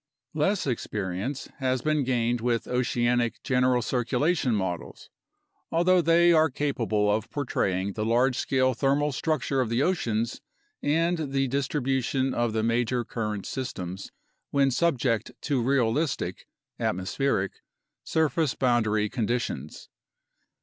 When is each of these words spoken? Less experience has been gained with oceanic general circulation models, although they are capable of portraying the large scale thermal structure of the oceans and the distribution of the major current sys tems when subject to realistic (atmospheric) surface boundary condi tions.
Less 0.33 0.65
experience 0.65 1.47
has 1.59 1.83
been 1.83 2.03
gained 2.03 2.41
with 2.41 2.67
oceanic 2.67 3.39
general 3.43 3.83
circulation 3.83 4.55
models, 4.55 5.11
although 5.71 6.01
they 6.01 6.33
are 6.33 6.49
capable 6.49 7.11
of 7.11 7.29
portraying 7.29 7.93
the 7.93 8.03
large 8.03 8.35
scale 8.35 8.73
thermal 8.73 9.11
structure 9.11 9.61
of 9.61 9.69
the 9.69 9.83
oceans 9.83 10.41
and 10.81 11.31
the 11.33 11.47
distribution 11.49 12.33
of 12.33 12.51
the 12.51 12.63
major 12.63 13.03
current 13.05 13.45
sys 13.45 13.73
tems 13.75 14.09
when 14.49 14.71
subject 14.71 15.33
to 15.39 15.61
realistic 15.61 16.47
(atmospheric) 16.79 17.59
surface 18.03 18.55
boundary 18.55 19.07
condi 19.07 19.39
tions. 19.39 19.87